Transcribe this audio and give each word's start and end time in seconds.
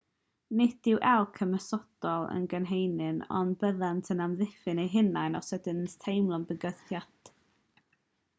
nid 0.59 0.87
yw 0.91 1.01
elc 1.09 1.35
yn 1.45 1.51
ymosodol 1.57 2.25
yn 2.37 2.47
gynhenid 2.53 3.21
ond 3.41 3.53
byddant 3.65 4.11
yn 4.17 4.25
amddiffyn 4.27 4.83
eu 4.85 4.89
hunain 4.95 5.39
os 5.43 5.55
ydynt 5.59 5.87
yn 5.93 5.95
teimlo 6.07 6.41
bygythiad 6.53 7.33